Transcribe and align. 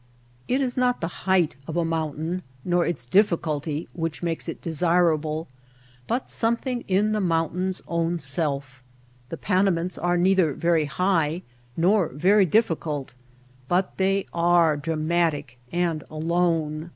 It 0.47 0.61
is 0.61 0.77
not 0.77 0.99
the 0.99 1.27
height 1.29 1.57
of 1.67 1.77
a 1.77 1.85
mountain 1.85 2.41
nor 2.65 2.87
its 2.87 3.05
dif 3.05 3.29
ficulty 3.29 3.87
which 3.93 4.23
makes 4.23 4.49
it 4.49 4.59
desirable, 4.59 5.47
but 6.07 6.31
something 6.31 6.83
in 6.87 7.11
the 7.11 7.21
mountain's 7.21 7.83
own 7.87 8.17
self. 8.17 8.81
The 9.29 9.37
Panamints 9.37 9.99
are 9.99 10.17
neither 10.17 10.53
very 10.53 10.85
high 10.85 11.43
nor 11.77 12.07
very 12.09 12.47
difficult, 12.47 13.13
but 13.67 13.95
they 13.97 14.25
are 14.33 14.75
dramatic 14.75 15.59
and 15.71 16.03
alone. 16.09 16.89